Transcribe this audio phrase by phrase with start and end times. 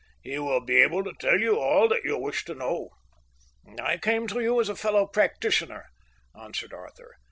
[0.23, 2.89] He will be able to tell you all that you wish to know."
[3.79, 5.89] "I came to you as a fellow practitioner,"
[6.35, 7.15] answered Arthur.